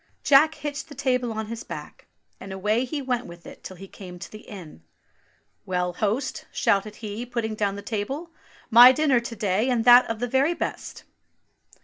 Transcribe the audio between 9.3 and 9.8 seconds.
day,